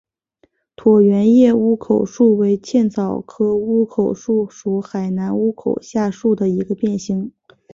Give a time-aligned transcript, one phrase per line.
[0.75, 7.31] 椭圆叶乌口树为茜草科乌口树属海南乌口树下的一个变型。